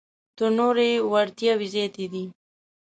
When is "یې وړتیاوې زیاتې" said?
0.89-2.05